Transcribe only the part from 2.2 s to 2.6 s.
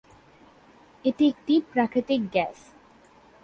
Gas.